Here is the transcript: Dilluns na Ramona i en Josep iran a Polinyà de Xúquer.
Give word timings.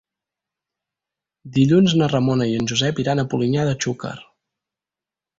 Dilluns 1.57 1.93
na 2.01 2.07
Ramona 2.13 2.47
i 2.51 2.55
en 2.61 2.69
Josep 2.71 3.01
iran 3.03 3.21
a 3.21 3.25
Polinyà 3.33 3.67
de 3.69 3.75
Xúquer. 3.85 4.15